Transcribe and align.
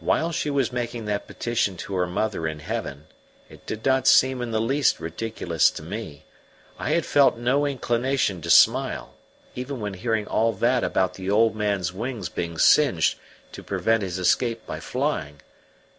While 0.00 0.32
she 0.32 0.50
was 0.50 0.70
making 0.70 1.06
that 1.06 1.26
petition 1.26 1.78
to 1.78 1.94
her 1.94 2.06
mother 2.06 2.46
in 2.46 2.58
heaven, 2.58 3.06
it 3.48 3.64
did 3.64 3.86
not 3.86 4.06
seem 4.06 4.42
in 4.42 4.50
the 4.50 4.60
least 4.60 5.00
ridiculous 5.00 5.70
to 5.70 5.82
me: 5.82 6.26
I 6.78 6.90
had 6.90 7.06
felt 7.06 7.38
no 7.38 7.64
inclination 7.64 8.42
to 8.42 8.50
smile, 8.50 9.14
even 9.54 9.80
when 9.80 9.94
hearing 9.94 10.26
all 10.26 10.52
that 10.52 10.84
about 10.84 11.14
the 11.14 11.30
old 11.30 11.56
man's 11.56 11.90
wings 11.90 12.28
being 12.28 12.58
singed 12.58 13.18
to 13.52 13.62
prevent 13.62 14.02
his 14.02 14.18
escape 14.18 14.66
by 14.66 14.78
flying. 14.78 15.40